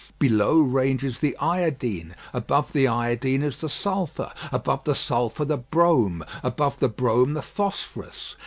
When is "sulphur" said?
3.69-4.33, 4.95-5.45